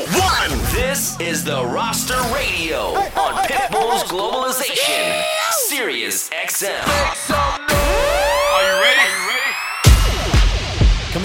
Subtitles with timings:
[0.00, 0.58] one.
[0.72, 5.22] This is the Roster Radio on Pitbull's Globalization,
[5.68, 7.73] Sirius XM.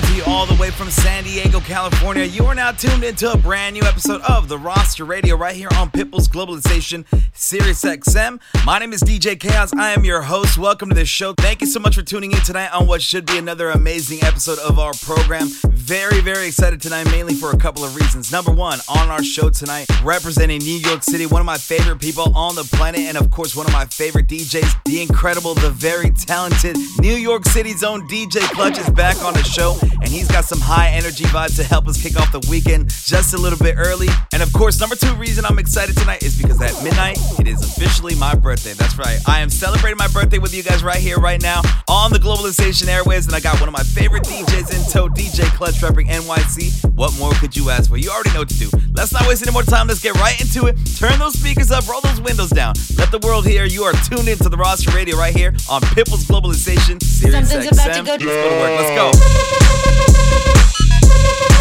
[0.10, 2.24] To you all the way from San Diego, California.
[2.24, 5.68] You are now tuned into a brand new episode of the Roster Radio right here
[5.76, 8.40] on Pitbull's Globalization, Sirius XM.
[8.66, 9.72] My name is DJ Chaos.
[9.78, 10.58] I am your host.
[10.58, 11.34] Welcome to the show.
[11.34, 14.58] Thank you so much for tuning in tonight on what should be another amazing episode
[14.60, 15.48] of our program.
[15.68, 18.32] Very, very excited tonight, mainly for a couple of reasons.
[18.32, 22.36] Number one, on our show tonight, representing New York City, one of my favorite people
[22.36, 26.10] on the planet, and of course, one of my favorite DJs, the incredible, the very
[26.10, 30.46] talented New York City's own DJ Klutch is back on the show and he's got
[30.46, 33.76] some high energy vibes to help us kick off the weekend just a little bit
[33.78, 34.08] early.
[34.34, 37.62] And of course, number two reason I'm excited tonight is because at midnight, it is
[37.64, 38.74] officially my birthday.
[38.74, 39.20] That's right.
[39.28, 42.88] I am celebrating my birthday with you guys right here, right now on the Globalization
[42.88, 43.26] Airways.
[43.28, 46.92] And I got one of my favorite DJs in tow, DJ Klutch repping NYC.
[46.96, 47.98] What more could you ask for?
[47.98, 48.70] You already know what to do.
[48.94, 49.88] Let's not waste any more time.
[49.88, 50.76] Let's get right into it.
[50.98, 52.74] Turn those speakers up, roll those windows down.
[52.98, 56.26] Let the world hear you are tuned into the roster radio right here on Pitbull's
[56.26, 57.02] Globalization.
[57.04, 58.02] Sirius Something's XM.
[58.02, 58.80] about to go- Let's go to work.
[58.80, 59.89] Let's go.
[59.90, 61.59] ハハハハ!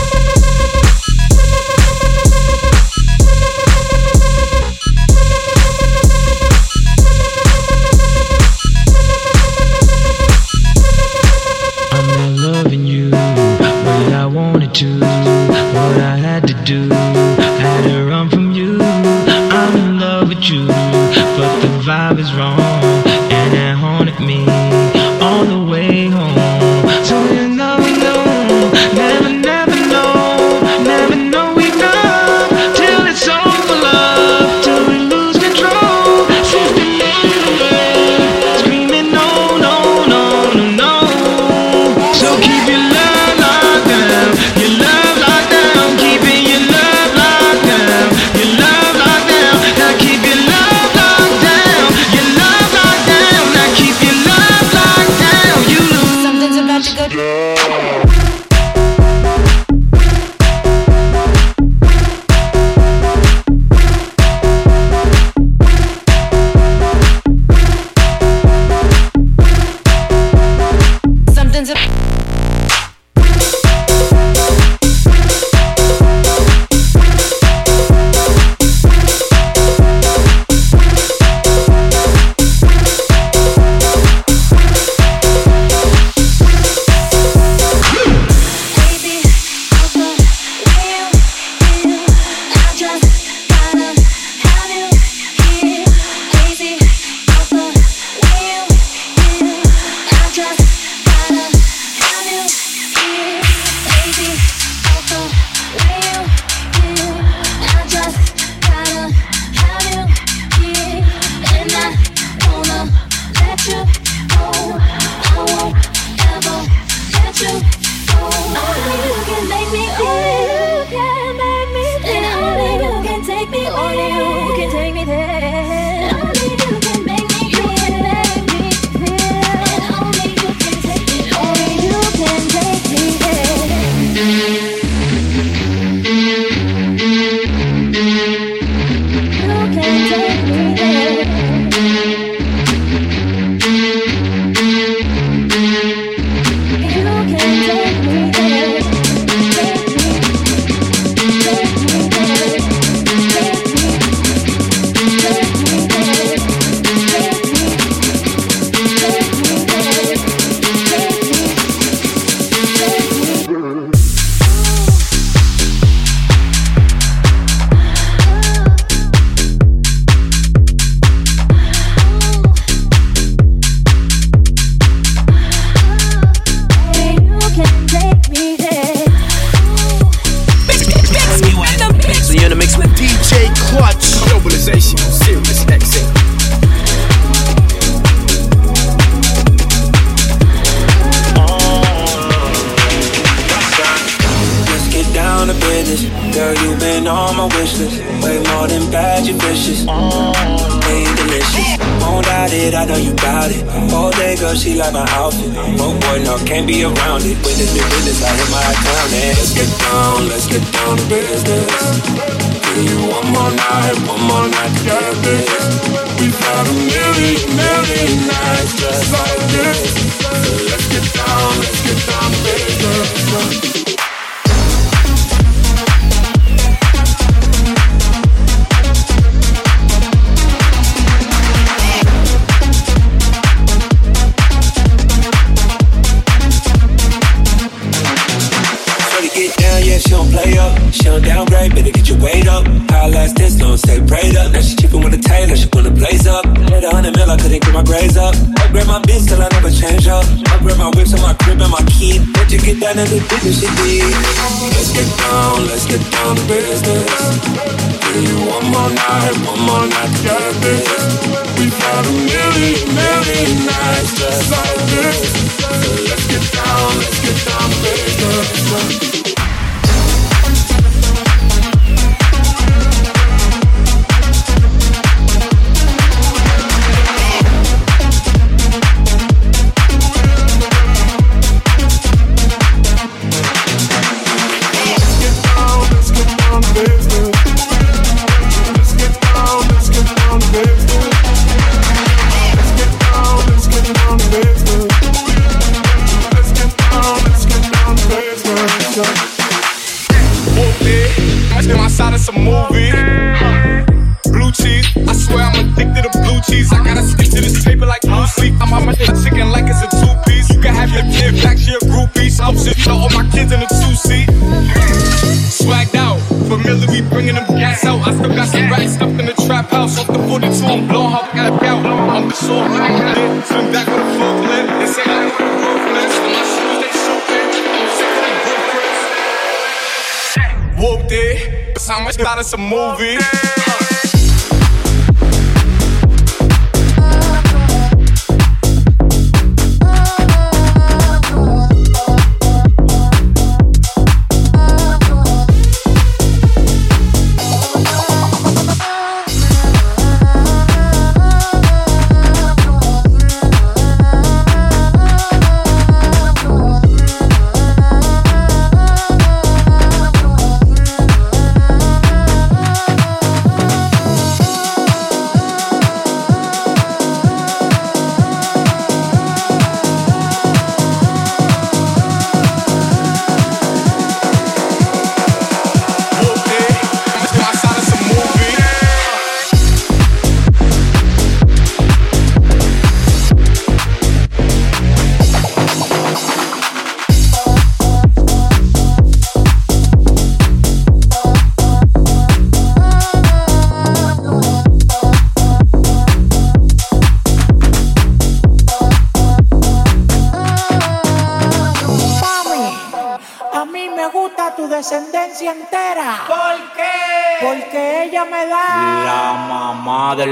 [332.19, 333.58] spotted some movies.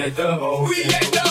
[0.00, 0.66] at the.
[0.68, 1.29] We get the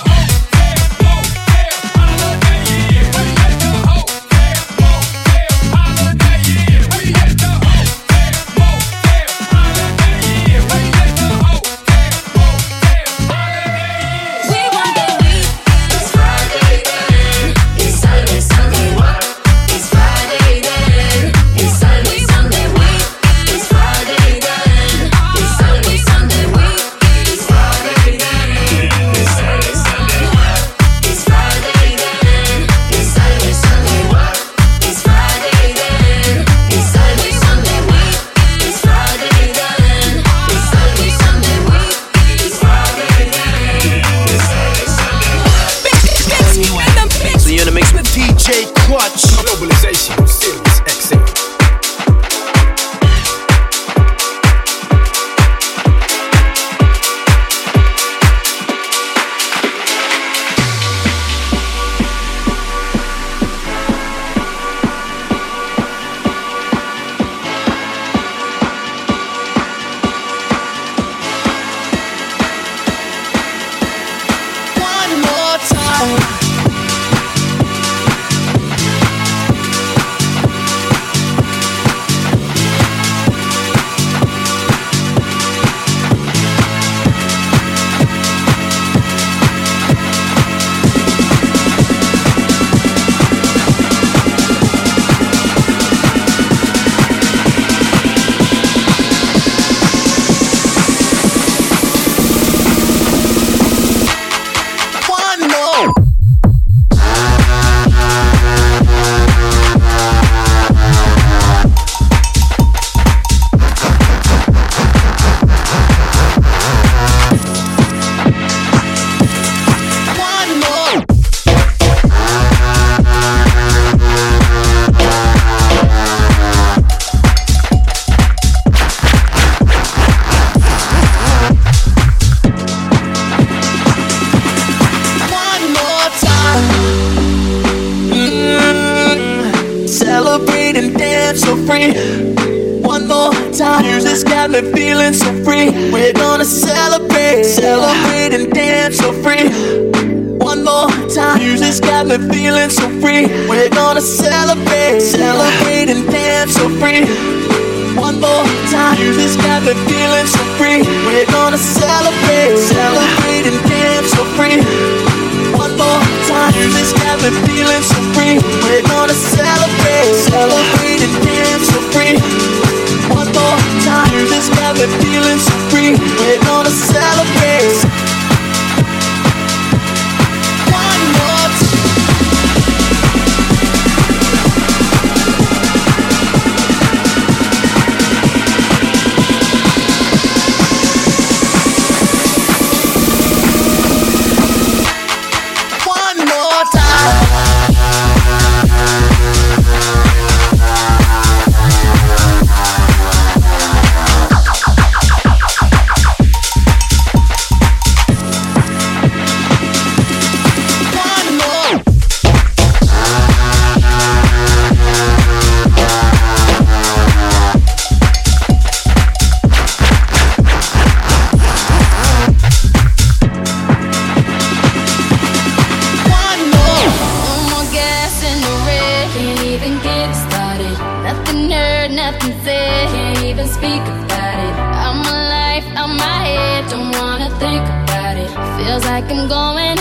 [232.12, 234.56] nothing said, can't even speak about it.
[234.86, 238.30] I'm alive, I'm my head, don't wanna think about it.
[238.58, 239.79] Feels like I'm going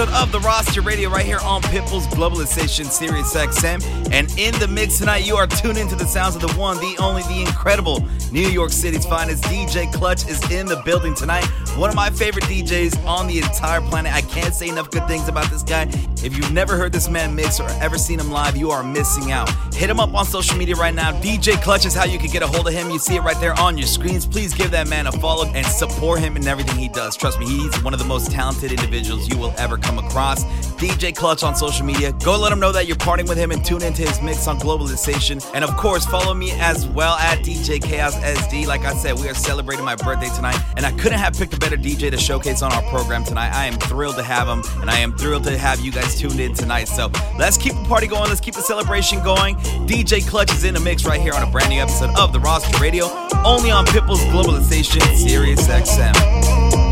[0.00, 3.82] episode of the Roster Radio right here on Pitbull's Globalization Sirius XM.
[4.12, 6.96] And in the mix tonight, you are tuned into the sounds of the one, the
[6.98, 11.44] only, the incredible New York City's finest DJ Klutch is in the building tonight.
[11.76, 14.12] One of my favorite DJs on the entire planet.
[14.12, 15.82] I can't say enough good things about this guy.
[16.22, 19.32] If you've never heard this man mix or ever seen him live, you are missing
[19.32, 19.50] out.
[19.74, 21.12] Hit him up on social media right now.
[21.20, 22.90] DJ Klutch is how you can get a hold of him.
[22.90, 24.26] You see it right there on your screens.
[24.26, 27.16] Please give that man a follow and support him in everything he does.
[27.16, 30.44] Trust me, he's one of the most talented individuals you will ever come across.
[30.80, 32.12] DJ Klutch on social media.
[32.24, 34.58] Go let him know that you're partying with him and tune into his mix on
[34.58, 35.44] Globalization.
[35.52, 38.66] And of course, follow me as well at DJ Chaos SD.
[38.66, 41.58] Like I said, we are celebrating my birthday tonight, and I couldn't have picked a
[41.58, 43.52] better DJ to showcase on our program tonight.
[43.52, 46.40] I am thrilled to have him, and I am thrilled to have you guys tuned
[46.40, 46.88] in tonight.
[46.88, 48.30] So let's keep the party going.
[48.30, 49.56] Let's keep the celebration going.
[49.86, 52.40] DJ Klutch is in the mix right here on a brand new episode of the
[52.40, 53.04] Roster Radio,
[53.44, 56.89] only on Pitbull's Globalization, Sirius XM.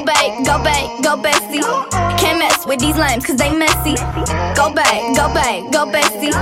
[0.00, 1.60] Go back, go back, go bestie.
[2.18, 3.96] Can't mess with these lames cause they messy.
[4.56, 6.32] Go back, go back, go bestie.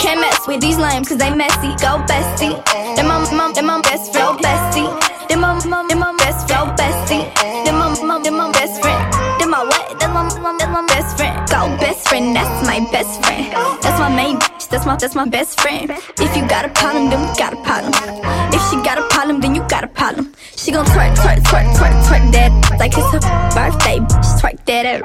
[0.00, 1.76] Can't mess with these lames cause they messy.
[1.76, 2.56] Go bestie.
[2.96, 4.38] Them my mom, them my best friend.
[4.38, 5.28] Go bestie.
[5.28, 6.70] Them my mom, them my best friend.
[6.70, 7.64] Go bestie.
[7.66, 9.12] Them my mom, them my best friend.
[9.38, 10.00] Them my what?
[10.00, 11.36] Them my mom, them my best friend.
[11.50, 13.52] Go best friend, that's my best friend.
[13.82, 15.90] That's my main bitch, that's my, that's my best friend.
[16.18, 17.92] If you got a problem, then we got a problem.
[18.54, 20.31] If she got a problem, then you got a problem.
[20.62, 23.18] She gon' twerk, twerk, twerk, twerk, twerk that like it's her
[23.50, 23.98] birthday.
[23.98, 25.02] Bitch, twerk that out.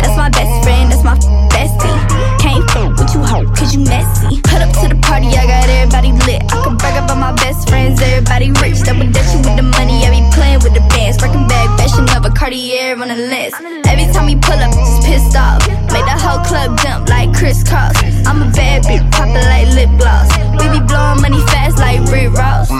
[0.00, 1.20] That's my best friend, that's my
[1.52, 2.00] bestie.
[2.40, 4.40] Can't fuck with you, hoe, cause you messy.
[4.40, 6.48] Put up to the party, I got everybody lit.
[6.48, 8.80] I can brag about my best friends, everybody rich.
[8.80, 11.20] Double dutching with the money, I be playing with the bands.
[11.20, 13.60] Working bag, fashion of a Cartier on the list.
[13.84, 15.60] Every time we pull up, just pissed off.
[15.92, 18.00] Make the whole club jump like crisscross.
[18.24, 20.32] I'm a bad bitch, poppin' like lip gloss.
[20.56, 22.72] We be blowing money fast like Rick Ross.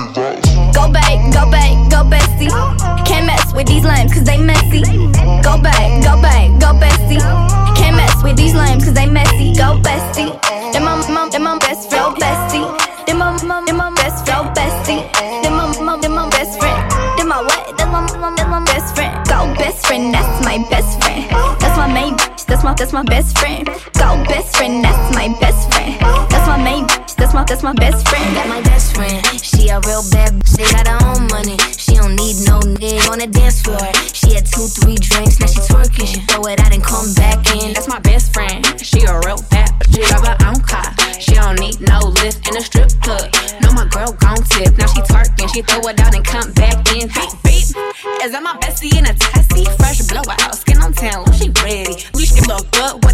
[0.73, 2.51] Go back, go back, go bestie.
[3.07, 4.83] Can't mess with these lames cause they messy.
[5.43, 7.21] Go back, go back, go bestie.
[7.77, 9.55] Can't mess with these lames cause they messy.
[9.55, 10.31] Go bestie.
[10.73, 12.15] Them my mom, them my best friend.
[12.15, 13.07] Go bestie.
[13.07, 14.47] Them my mom, them my best friend.
[14.47, 15.03] Go bestie.
[15.43, 16.91] Them my mom, them my best friend.
[17.19, 17.77] Them my what?
[17.79, 19.15] Them my mom, them my best friend.
[19.27, 21.29] Go best friend, that's my best friend.
[21.61, 23.67] That's my main bitch, that's my that's my best friend.
[23.95, 25.70] Go best friend, that's my best friend.
[27.31, 28.35] That's my, that's my best friend.
[28.35, 29.25] Got my best friend.
[29.39, 30.67] She a real bad bitch.
[30.75, 31.55] Got her own money.
[31.79, 33.79] She don't need no nigga on the dance floor.
[34.11, 35.39] She had two, three drinks.
[35.39, 36.11] Now she twerking.
[36.11, 37.73] She throw it out and come back in.
[37.73, 38.67] That's my best friend.
[38.83, 39.95] She a real bad bitch.
[39.95, 40.91] She got her own car.
[41.23, 43.31] She don't need no lift in a strip club.
[43.63, 44.75] No, my girl gon' tip.
[44.75, 45.55] Now she twerking.
[45.55, 47.07] She throw it out and come back in.
[47.15, 47.71] Beep, beep.
[48.27, 49.71] Is that my bestie in a testy?
[49.79, 50.59] Fresh blowout.
[50.59, 51.23] Skin on tan.
[51.39, 51.95] She ready.
[52.11, 53.05] We should look up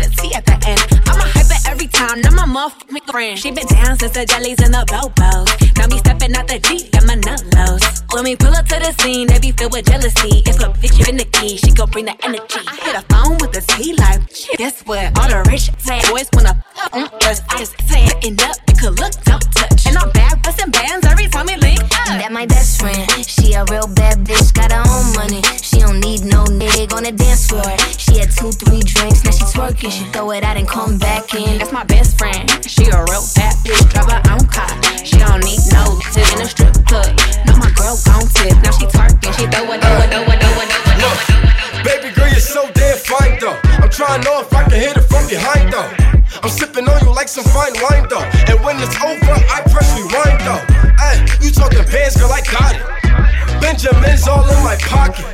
[1.97, 3.39] time, now my motherfucking friend.
[3.39, 5.49] She been down since the jellies and the bobos.
[5.79, 7.85] Now me stepping out the Jeep, got my nut lows.
[8.13, 10.45] When we pull up to the scene, they be filled with jealousy.
[10.45, 12.61] If a bitch in the key, she gon' bring the energy.
[12.69, 14.21] I hit a phone with the T like,
[14.59, 15.19] guess what?
[15.19, 17.41] All the rich say boys wanna fuck on us.
[17.49, 19.87] I just it up, you could look, don't touch.
[19.87, 22.21] And I'm bad bustin' bands every time we link up.
[22.21, 23.16] That my best friend.
[23.57, 25.41] A real bad bitch, got her own money.
[25.65, 27.65] She don't need no nigga on the dance floor.
[27.97, 29.89] She had two, three drinks, now she twerking.
[29.89, 31.57] She throw it out and come back in.
[31.57, 32.45] That's my best friend.
[32.69, 34.69] She a real bad bitch, drive her own car.
[35.01, 37.09] She don't need no tip in a strip club.
[37.49, 38.61] No, my girl gon' tip.
[38.61, 41.01] Now she twerking, she throw it, throw it, throw it, throw it, throw it.
[41.01, 41.19] Look,
[41.81, 43.57] baby girl, you're so damn fine though.
[43.81, 45.89] I'm trying to know if I can hit it from behind though.
[46.45, 48.21] I'm sipping on you like some fine wine though.
[48.53, 50.61] And when it's over, I press rewind though.
[51.01, 53.06] Ay, you talking bands, girl, I got it.
[53.87, 55.25] Benjamin's all in my pocket.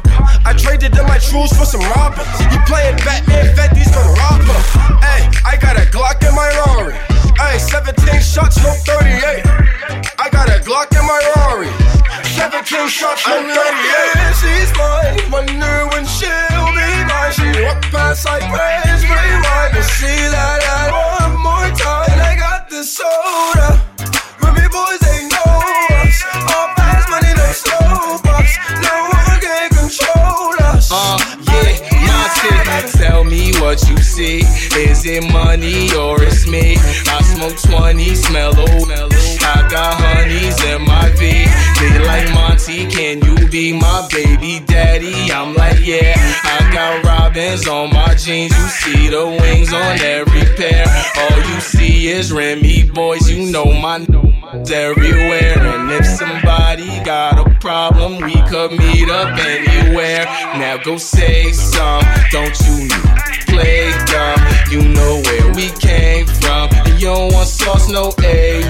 [0.44, 2.28] I traded in my trues for some robbers.
[2.52, 4.60] You playing Batman, Fetty's gonna rob her.
[5.00, 6.92] Ay, I got a Glock in my Rari.
[7.40, 9.40] Ay, 17 shots, no 38.
[10.18, 11.72] I got a Glock in my Rari.
[12.36, 14.36] 17 shots, no 38.
[14.36, 15.32] she's mine.
[15.32, 17.32] Wonder when she'll be mine.
[17.32, 22.10] She walk past like praise, rewind to see that ad one more time.
[22.12, 23.81] And I got this soda.
[33.62, 34.38] What you see.
[34.76, 36.76] Is it money or it's me?
[37.06, 38.90] I smoke 20, smell old.
[38.90, 41.46] I got honeys in my V.
[41.78, 45.30] They like Monty, can you be my baby daddy?
[45.30, 46.14] I'm like, yeah.
[46.44, 48.52] I got robins on my jeans.
[48.52, 50.84] You see the wings on every pair.
[51.18, 53.30] All you see is Remy boys.
[53.30, 54.06] You know my n-
[54.70, 55.58] everywhere.
[55.58, 60.24] And if somebody got a problem, we could meet up anywhere.
[60.58, 62.02] Now go say some.
[62.30, 64.40] Don't you play dumb?
[64.72, 66.68] You know where we came from.
[66.86, 68.61] And you don't want sauce, no A1.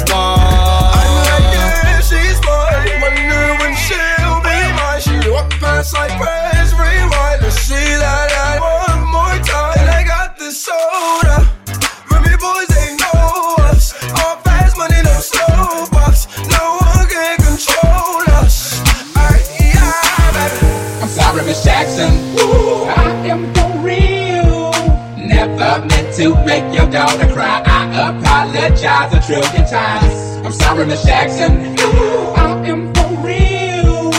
[29.26, 30.44] Trillion times.
[30.44, 31.52] I'm sorry, Miss Jackson.
[31.78, 34.10] Ooh, I am for real.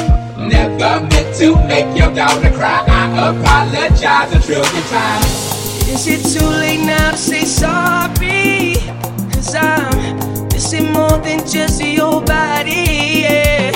[0.48, 2.84] Never meant to make your daughter cry.
[2.88, 5.54] I apologize a trillion times.
[5.90, 8.76] Is it too late now to say sorry?
[9.34, 13.72] Cause I'm missing more than just your body, yeah.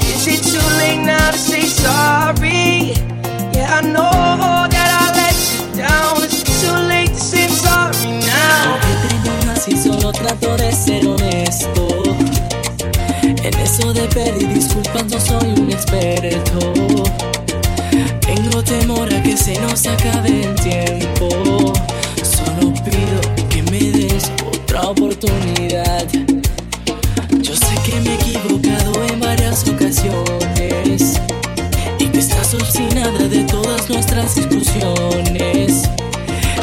[0.00, 2.94] Is it too late now to say sorry?
[3.54, 4.13] Yeah, I know
[14.04, 16.58] De pedir disculpas no soy un experto.
[18.20, 21.72] Tengo temor a que se nos acabe el tiempo.
[22.22, 26.06] Solo pido que me des otra oportunidad.
[27.40, 31.18] Yo sé que me he equivocado en varias ocasiones
[31.98, 35.88] y que estás obstinada de todas nuestras discusiones.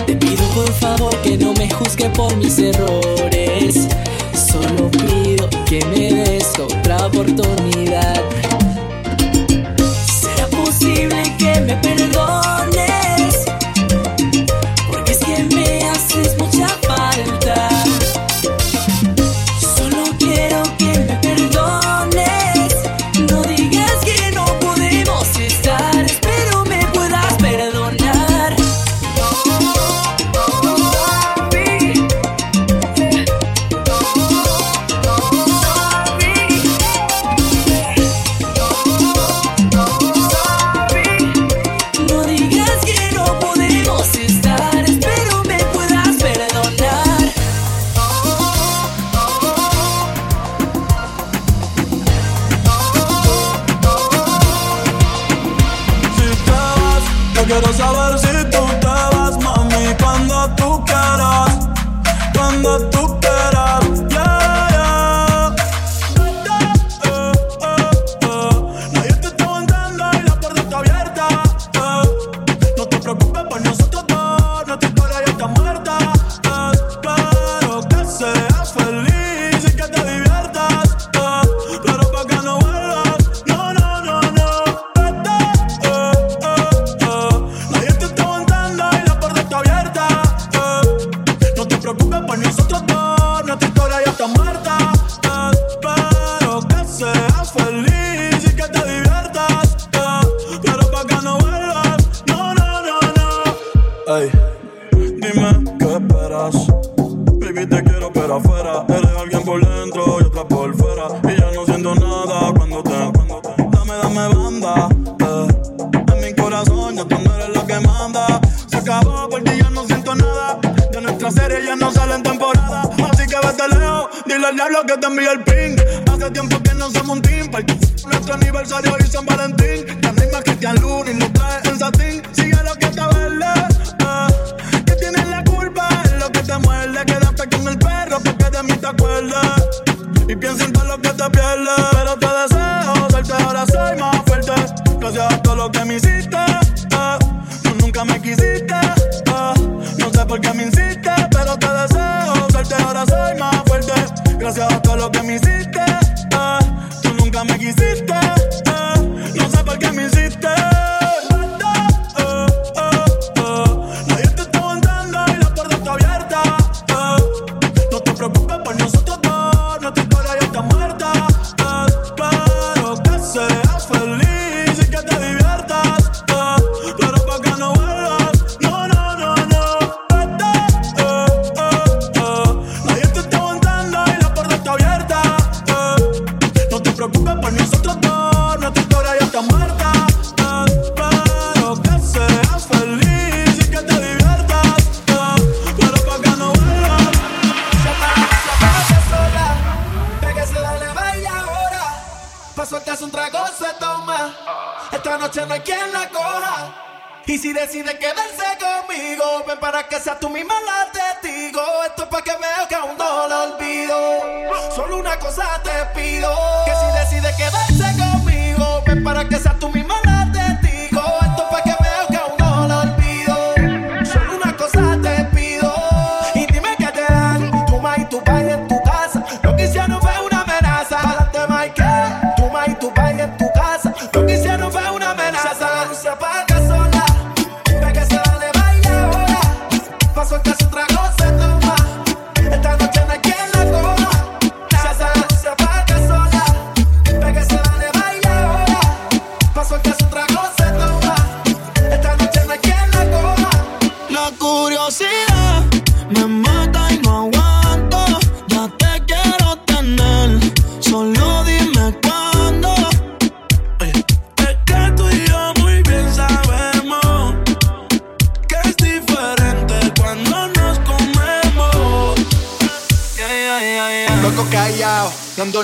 [0.05, 3.87] Te pido por favor que no me juzgue por mis errores.
[4.31, 6.20] Solo pido que me des
[6.61, 8.40] otra oportunidad.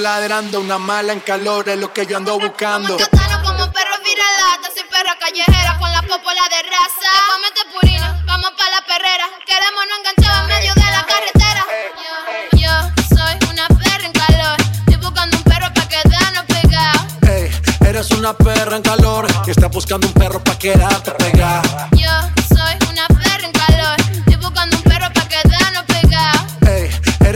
[0.08, 0.62] ladrando.
[0.62, 2.98] Una mala en calor es lo que yo ando buscando.
[2.98, 7.12] Yo cano como perro viralata, soy perra callejera con la popola de raza.
[7.34, 9.26] Comete purina, vamos pa' la perrera.
[9.46, 11.62] Queremos no enganchar en medio de la carretera.
[12.54, 12.74] Yo, yo
[13.15, 14.58] soy una perra en calor.
[14.88, 17.02] Estoy buscando un perro pa' quedarnos pegados.
[17.28, 17.52] Ey,
[17.89, 21.89] eres una perra en calor y estás buscando un perro pa' quedarte pegada.
[21.91, 22.12] Yo,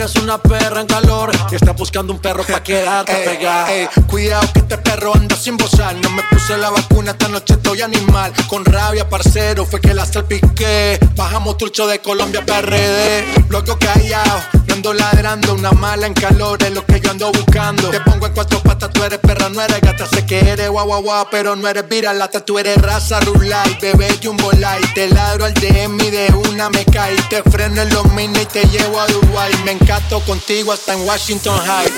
[0.02, 3.72] eres una perra en calor y estás buscando un perro para quedarte ey, pegada.
[3.72, 5.94] Ey, cuidado que este perro anda sin bozar.
[5.96, 8.32] No me puse la vacuna, esta noche estoy animal.
[8.48, 10.98] Con rabia, parcero, fue que la salpiqué.
[11.14, 13.46] Bajamos trucho de Colombia PRD.
[13.48, 15.54] Loco callado, no ando ladrando.
[15.54, 17.90] Una mala en calor es lo que yo ando buscando.
[17.90, 20.06] Te pongo en cuatro patas, tú eres perra, no eres gata.
[20.06, 22.44] Sé que eres guau guau guau, pero no eres viralata.
[22.44, 24.94] Tú eres raza rulay, bebé jumbo light.
[24.94, 27.14] Te ladro al DM y de una me cae.
[27.30, 29.52] Te freno en los mines y te llevo a Dubai.
[29.64, 31.90] Me encanta gato contigo hasta en Washington High.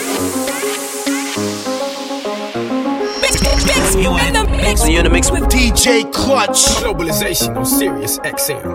[4.76, 6.82] So you're the mix with DJ Klutch.
[6.82, 8.66] Globalization on Sirius XM.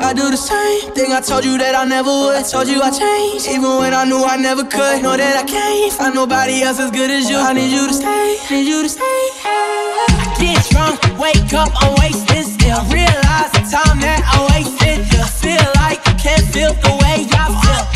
[0.00, 2.36] I do the same thing I told you that I never would.
[2.36, 5.02] I told you I changed, even when I knew I never could.
[5.02, 7.38] Know that I can't find nobody else as good as you.
[7.38, 9.02] I need you to stay, need you to stay.
[9.42, 12.78] I get drunk, wake up, I'm wasted still.
[12.86, 15.00] Realize the time that I wasted.
[15.18, 17.95] I feel like I can't feel the way I feel.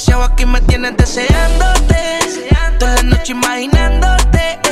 [0.00, 2.20] demasiado, aquí me tienes deseándote.
[2.78, 4.69] Toda la noche imaginándote.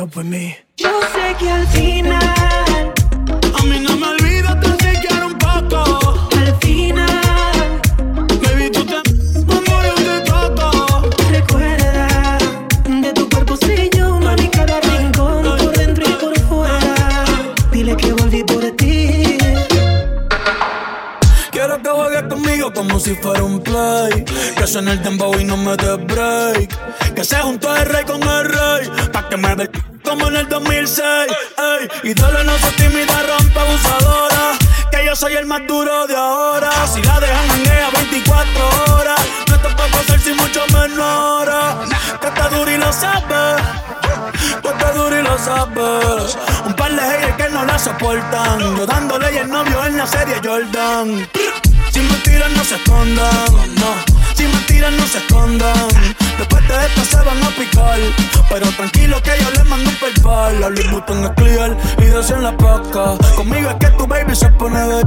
[0.00, 0.56] End up with me.
[0.76, 2.92] Yo sé que al final,
[3.58, 6.28] A mí no me olvidas tan siquiera un poco.
[6.36, 7.80] al final,
[8.42, 8.98] Baby, tú te
[9.46, 11.02] como yo te toco.
[11.30, 12.38] recuerda
[13.02, 17.24] de tu cuerpo sé yo, mami, cada rincón, por dentro y por fuera.
[17.72, 19.38] Dile que volví por ti.
[21.50, 24.24] Quiero que juegues conmigo como si fuera un play.
[24.56, 27.14] Que suene el dembow y no me dé break.
[27.14, 28.39] Que se juntó el rey con el
[30.40, 31.04] el 2006.
[31.04, 32.10] Ey.
[32.10, 34.58] Y dale, no se tímida, rompe abusadora.
[34.90, 36.70] Que yo soy el más duro de ahora.
[36.86, 39.20] Si la dejan en ella 24 horas.
[39.48, 41.48] No te puedo hacer sin mucho menor.
[42.20, 43.62] Que está duro y lo sabes.
[44.62, 46.38] Tú estás duro y lo sabes.
[46.64, 48.76] Un par de haters que no la soportan.
[48.76, 51.28] Yo dándole y el novio en la serie Jordan.
[51.92, 54.09] Si mentiras no se escondan.
[54.80, 55.88] No se escondan.
[56.38, 57.98] Después de esto se van a picar.
[58.48, 60.58] Pero tranquilo que yo les mando un paypal.
[60.58, 63.18] La Louis Vuitton es clear y en la placa.
[63.36, 65.04] Conmigo es que tu baby se pone de.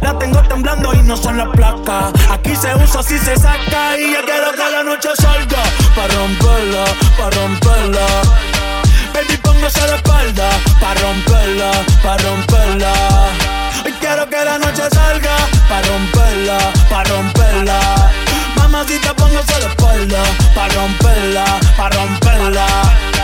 [0.00, 2.12] La tengo temblando y no son las placas.
[2.30, 3.98] Aquí se usa si se saca.
[3.98, 5.62] Y yo quiero que la noche salga.
[5.94, 6.84] Pa' romperla,
[7.18, 8.06] pa' romperla.
[9.12, 10.48] Baby, póngase de espalda.
[10.80, 11.70] Pa' romperla,
[12.02, 12.92] pa' romperla.
[13.84, 15.36] Hoy quiero que la noche salga.
[15.68, 16.58] Pa' romperla,
[16.88, 18.27] pa' romperla.
[18.70, 20.22] Mamacita, póngase de espalda.
[20.54, 21.44] Pa' romperla,
[21.74, 23.17] pa' romperla.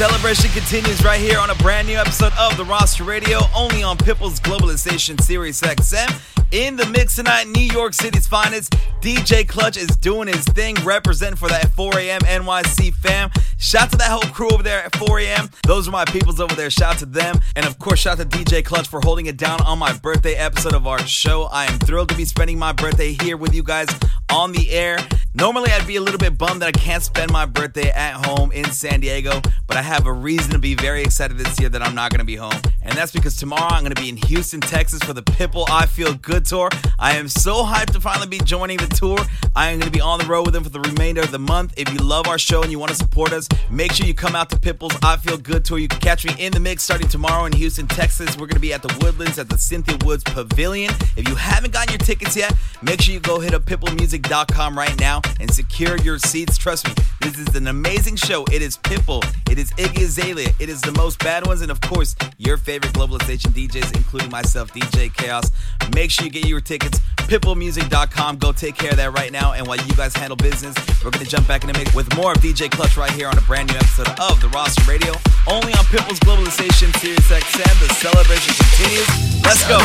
[0.00, 3.98] Celebration continues right here on a brand new episode of the Roster Radio, only on
[3.98, 6.38] Pitbull's Globalization Sirius XM.
[6.52, 8.72] In the mix tonight, New York City's finest,
[9.02, 12.20] DJ Klutch is doing his thing, representing for that 4 a.m.
[12.22, 13.30] NYC fam.
[13.58, 15.50] Shout to that whole crew over there at 4 a.m.
[15.66, 16.70] Those are my peoples over there.
[16.70, 17.38] Shout to them.
[17.54, 20.72] And of course, shout to DJ Klutch for holding it down on my birthday episode
[20.72, 21.44] of our show.
[21.52, 23.88] I am thrilled to be spending my birthday here with you guys
[24.32, 24.96] on the air.
[25.32, 28.50] Normally, I'd be a little bit bummed that I can't spend my birthday at home
[28.50, 31.82] in San Diego, but I have a reason to be very excited this year that
[31.82, 32.60] I'm not going to be home.
[32.82, 35.86] And that's because tomorrow I'm going to be in Houston, Texas for the Pitbull I
[35.86, 36.68] Feel Good tour.
[36.98, 39.18] I am so hyped to finally be joining the tour.
[39.54, 41.38] I am going to be on the road with them for the remainder of the
[41.38, 41.74] month.
[41.76, 44.34] If you love our show and you want to support us, make sure you come
[44.34, 45.78] out to Pitbull's I Feel Good tour.
[45.78, 48.30] You can catch me in the mix starting tomorrow in Houston, Texas.
[48.36, 50.92] We're going to be at the Woodlands at the Cynthia Woods Pavilion.
[51.16, 52.52] If you haven't gotten your tickets yet,
[52.82, 56.56] make sure you go hit up pitbullmusic.com right now and secure your seats.
[56.58, 58.44] Trust me, this is an amazing show.
[58.52, 61.80] It is Pitbull, it is Iggy Azalea, it is the most bad ones, and of
[61.80, 65.50] course, your favorite globalization DJs, including myself, DJ Chaos.
[65.94, 67.00] Make sure you get your tickets.
[67.16, 68.38] Pitbullmusic.com.
[68.38, 69.52] Go take care of that right now.
[69.52, 72.14] And while you guys handle business, we're going to jump back in the mix with
[72.16, 75.12] more of DJ Klutch right here on a brand new episode of The Roster Radio,
[75.46, 77.74] only on Pitbull's Globalization Sirius XM.
[77.86, 79.08] The celebration continues.
[79.44, 79.78] Let's go.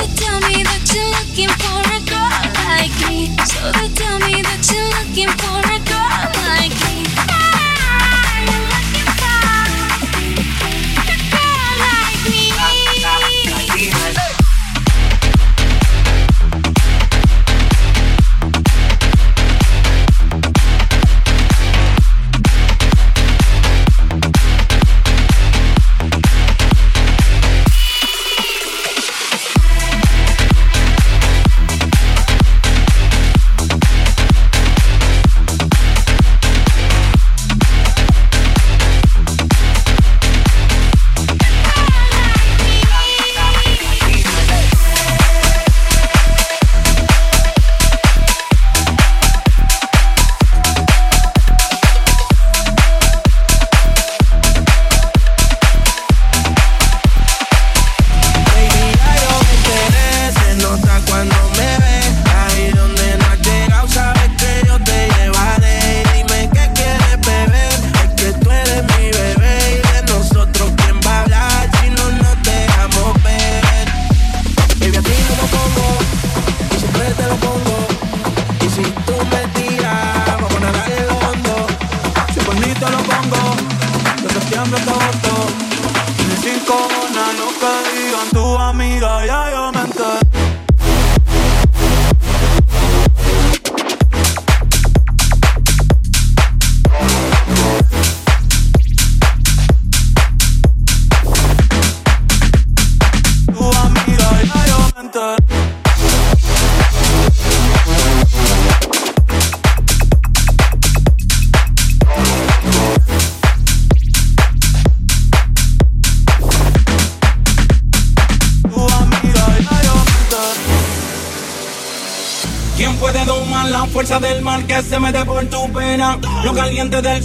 [2.75, 3.63] So they tell me that you're looking for a girl like me.
[3.63, 6.84] So they tell me that you're looking for a girl like me.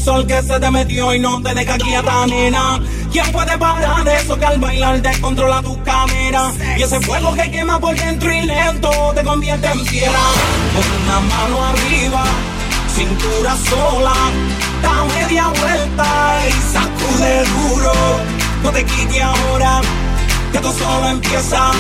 [0.01, 2.81] sol que se te metió y no te deja quieta, nena.
[3.13, 6.53] ¿Quién puede parar de eso que al bailar descontrola tu cámara?
[6.79, 10.19] Y ese fuego que quema por dentro y lento te convierte en tierra.
[10.75, 12.25] Con una mano arriba,
[12.95, 14.15] cintura sola,
[14.83, 17.93] da media vuelta y sacude duro.
[18.63, 19.81] No te quite ahora,
[20.53, 21.73] que todo solo empieza.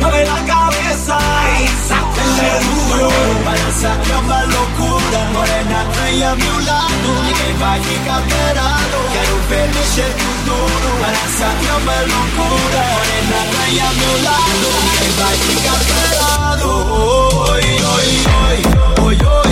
[0.00, 1.18] Mueve la cabeza
[1.60, 3.10] y sacude duro.
[3.44, 10.88] Balanza, llámalo Cura Morena, estoy a mi lado Llegué baile camperado Quiero verles el futuro
[11.02, 11.20] Para
[11.76, 16.70] una locura Morena, estoy a mi lado Llegué baile camperado
[17.50, 18.08] Oi, oi,
[18.46, 18.58] oi,
[19.04, 19.47] oi, oi.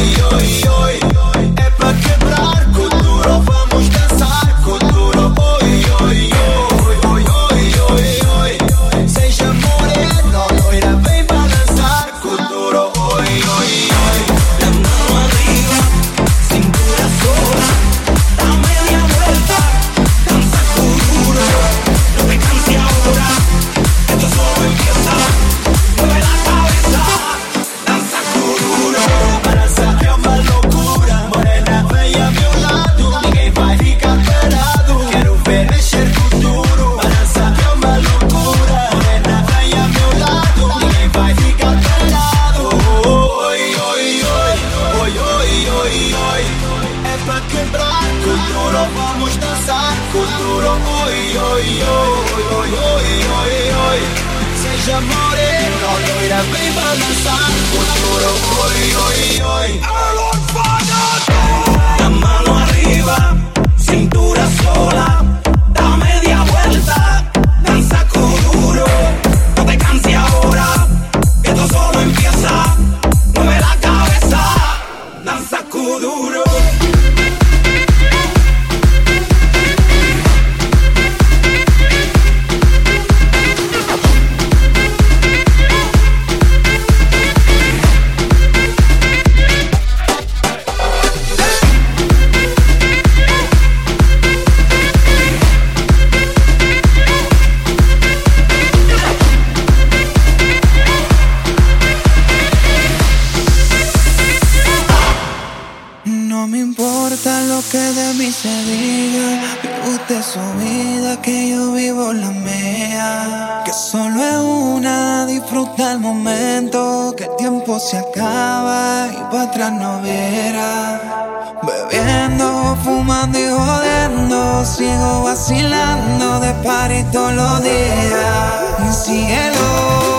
[122.82, 124.64] fumando y jodiendo.
[124.64, 129.04] Sigo vacilando de party todos los días.
[129.04, 130.15] Cielo.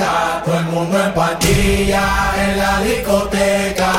[0.00, 2.02] discoteca, todo el mundo en pandilla,
[2.36, 3.92] en la discoteca.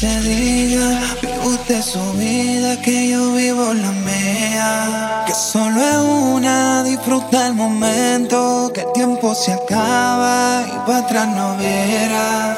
[0.00, 5.24] se diga, vive usted su vida, que yo vivo la mía.
[5.26, 11.28] Que solo es una, disfruta el momento, que el tiempo se acaba y para atrás
[11.28, 12.56] no verá.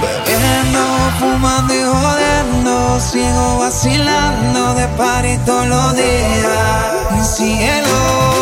[0.00, 0.84] Bebiendo,
[1.18, 6.92] fumando y jodiendo, sigo vacilando de par todos los días.
[7.10, 8.37] Mi cielo.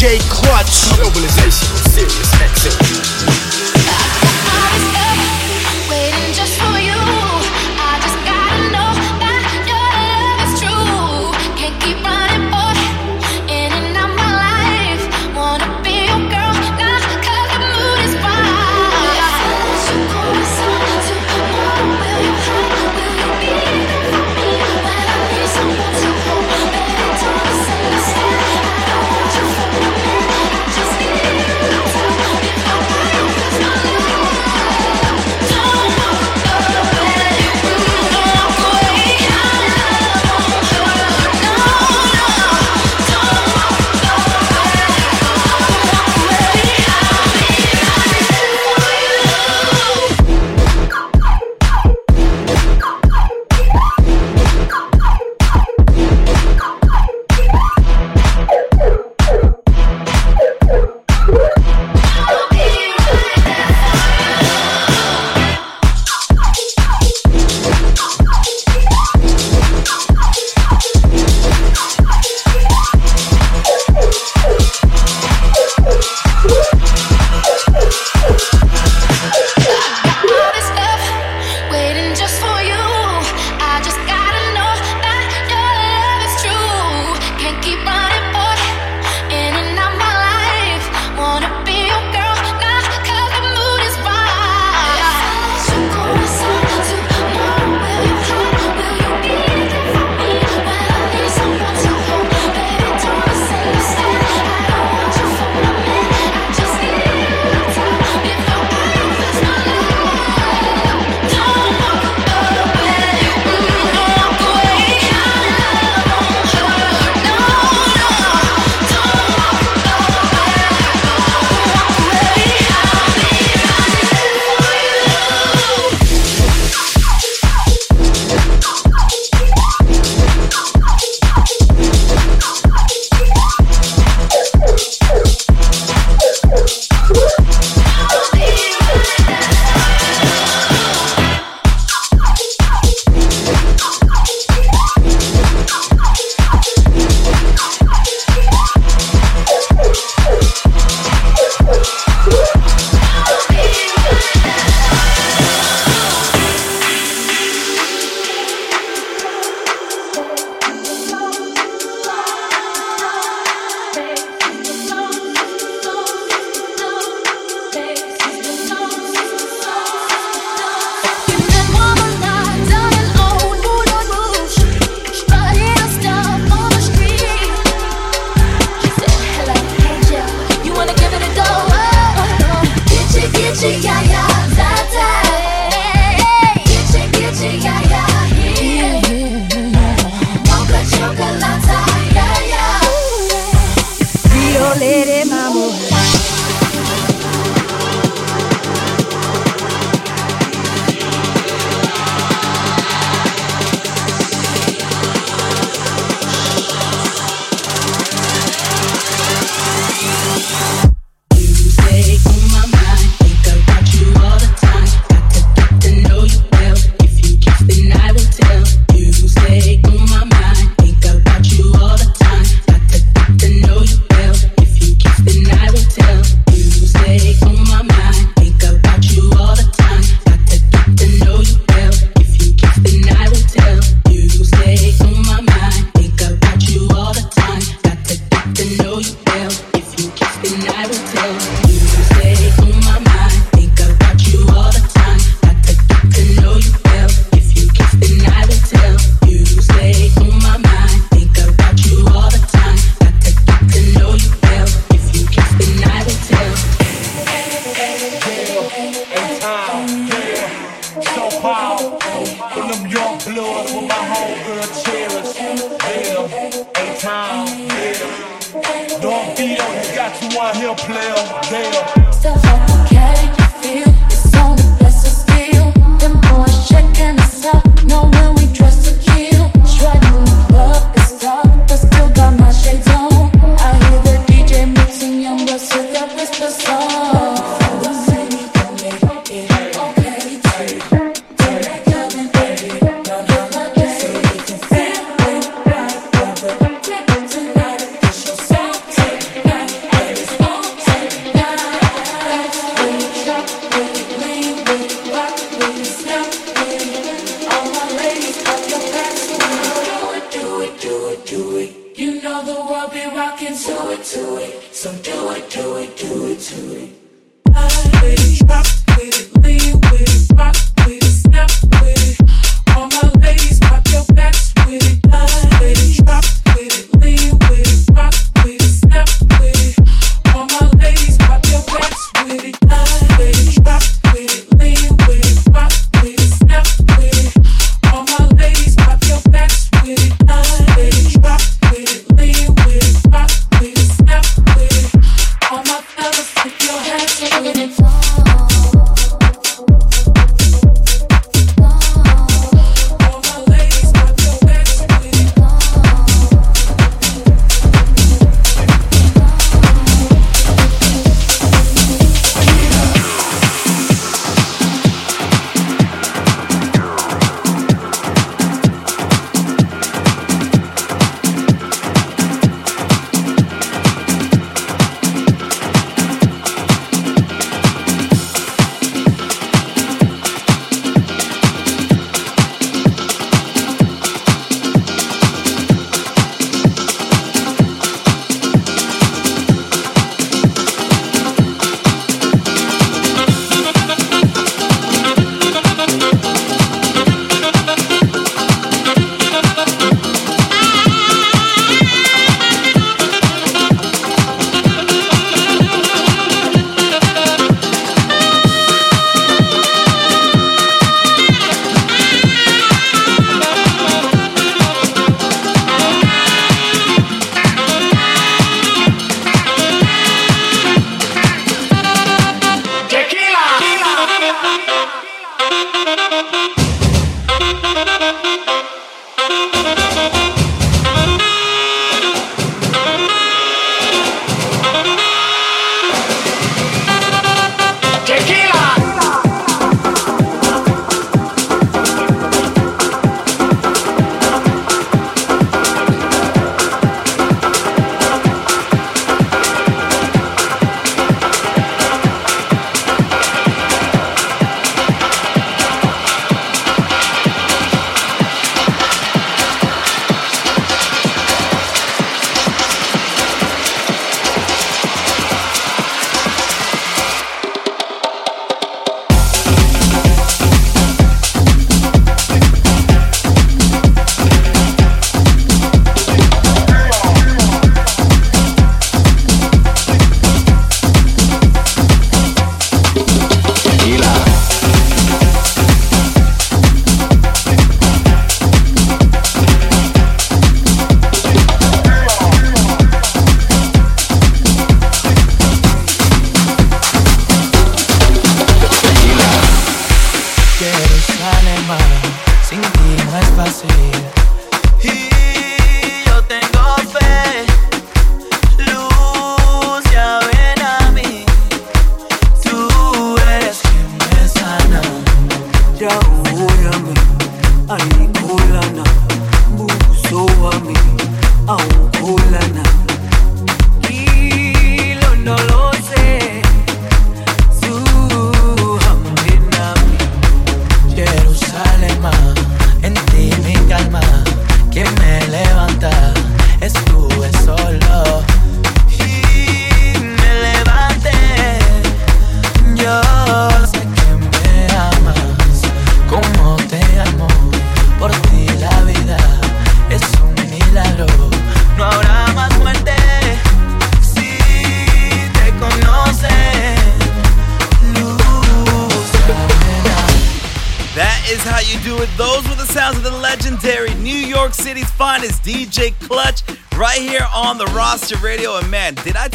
[0.00, 0.18] J.
[0.30, 0.96] Klutch.
[0.96, 1.69] Globalization.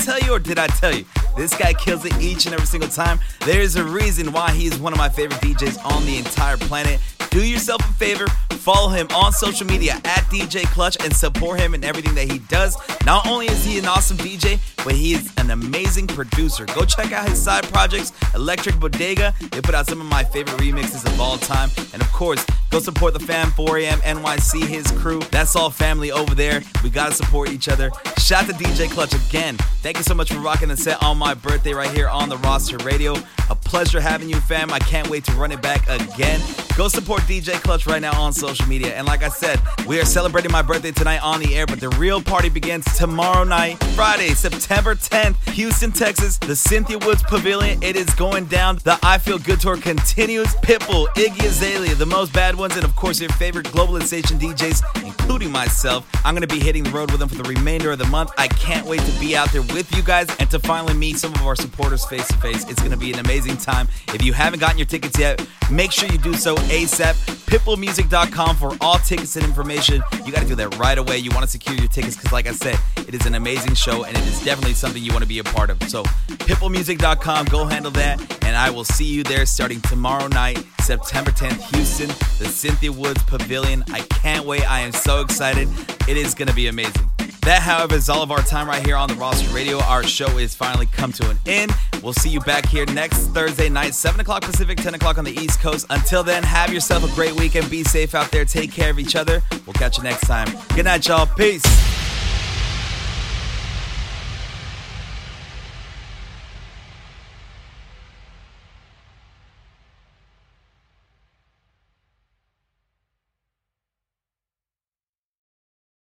[0.05, 1.03] Tell you or did I tell you?
[1.35, 3.19] This guy kills it each and every single time.
[3.39, 6.99] There's a reason why he's one of my favorite DJs on the entire planet.
[7.31, 11.73] Do yourself a favor, follow him on social media at DJ Klutch and support him
[11.73, 12.77] in everything that he does.
[13.03, 16.65] Not only is he an awesome DJ, but he is an amazing producer.
[16.67, 19.33] Go check out his side projects, Electric Bodega.
[19.51, 21.71] They put out some of my favorite remixes of all time.
[21.91, 25.21] And of course, go support the fam 4am NYC, his crew.
[25.31, 26.61] That's all family over there.
[26.83, 27.91] We gotta support each other.
[28.19, 29.57] Shout to DJ Klutch again.
[29.81, 32.37] Thank you so much for rocking the set on my birthday right here on the
[32.37, 33.15] roster radio.
[33.49, 34.71] A pleasure having you, fam.
[34.71, 36.39] I can't wait to run it back again.
[36.77, 38.95] Go support DJ Klutch right now on social media.
[38.95, 41.89] And like I said, we are celebrating my birthday tonight on the air, but the
[41.89, 47.81] real party begins tomorrow night, Friday, September 10th, Houston, Texas, the Cynthia Woods Pavilion.
[47.81, 48.77] It is going down.
[48.83, 50.47] The I Feel Good tour continues.
[50.55, 55.51] Pitbull, Iggy Azalea, the most bad ones, and of course your favorite globalization DJs, including
[55.51, 56.07] myself.
[56.25, 58.31] I'm gonna be hitting the road with them for the remainder of the month.
[58.37, 61.33] I can't wait to be out there with you guys and to finally meet some
[61.33, 62.67] of our supporters face to face.
[62.69, 63.87] It's gonna be an amazing time.
[64.13, 67.13] If you haven't gotten your tickets yet, make sure you do so ASAP.
[67.45, 70.01] Pitbullmusic.com for all tickets and information.
[70.25, 71.19] You got to do that right away.
[71.19, 74.03] You want to secure your tickets because, like I said, it is an amazing show
[74.03, 75.81] and it is definitely something you want to be a part of.
[75.83, 78.43] So, pitbullmusic.com, go handle that.
[78.45, 82.07] And I will see you there starting tomorrow night, September 10th, Houston,
[82.39, 83.83] the Cynthia Woods Pavilion.
[83.91, 84.69] I can't wait.
[84.69, 85.67] I am so excited.
[86.07, 87.09] It is going to be amazing.
[87.45, 89.79] That, however, is all of our time right here on the roster radio.
[89.81, 91.71] Our show is finally come to an end.
[92.01, 95.39] We'll see you back here next Thursday night, 7 o'clock Pacific, 10 o'clock on the
[95.39, 95.85] East Coast.
[95.91, 97.69] Until then, have yourself a great weekend.
[97.69, 98.45] Be safe out there.
[98.45, 99.43] Take care of each other.
[99.67, 100.47] We'll catch you next time.
[100.75, 101.27] Good night, y'all.
[101.27, 102.14] Peace.